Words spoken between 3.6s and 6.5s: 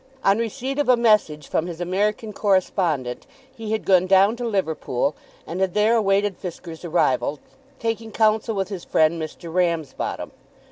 had gone down to Liverpool, and had there awaited